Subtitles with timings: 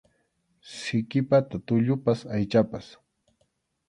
[0.77, 2.87] Siki pata tullupas aychapas.